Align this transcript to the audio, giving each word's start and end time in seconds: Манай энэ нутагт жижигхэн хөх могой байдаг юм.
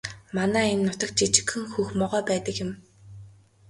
Манай 0.35 0.65
энэ 0.73 0.83
нутагт 0.87 1.15
жижигхэн 1.19 1.63
хөх 1.73 1.89
могой 1.99 2.21
байдаг 2.29 2.55
юм. 2.65 2.71